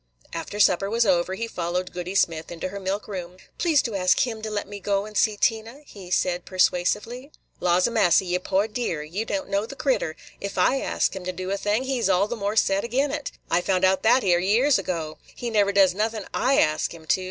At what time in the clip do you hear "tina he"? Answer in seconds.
5.37-6.09